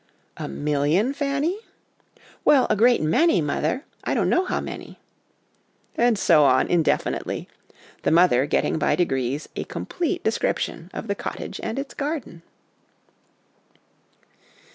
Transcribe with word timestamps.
'A 0.37 0.47
million, 0.47 1.13
Fanny?'' 1.13 1.59
Well, 2.43 2.65
a 2.71 2.75
great 2.75 3.03
many, 3.03 3.39
mother; 3.39 3.85
I 4.03 4.15
don't 4.15 4.31
know 4.31 4.45
how 4.45 4.59
many.' 4.59 4.97
And 5.95 6.17
so 6.17 6.43
on, 6.43 6.67
indefinitely; 6.67 7.47
the 8.01 8.09
mother 8.09 8.47
getting 8.47 8.79
by 8.79 8.95
degrees 8.95 9.47
a 9.55 9.63
complete 9.63 10.23
description 10.23 10.89
of 10.91 11.05
the 11.07 11.13
cottage 11.13 11.59
and 11.61 11.77
its 11.77 11.93
garden. 11.93 12.41